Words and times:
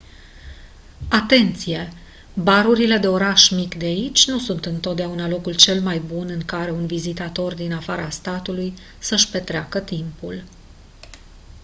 atenție 1.09 1.93
barurile 2.33 2.97
de 2.97 3.07
oraș 3.07 3.49
mic 3.49 3.75
de 3.75 3.85
aici 3.85 4.27
nu 4.27 4.39
sunt 4.39 4.65
întotdeauna 4.65 5.27
locul 5.27 5.53
cel 5.55 5.81
mai 5.81 5.99
bun 5.99 6.29
în 6.29 6.41
care 6.45 6.71
un 6.71 6.85
vizitator 6.85 7.53
din 7.53 7.73
afara 7.73 8.09
statului 8.09 8.73
să-și 8.99 9.29
petreacă 9.29 9.79
timpul 9.79 10.43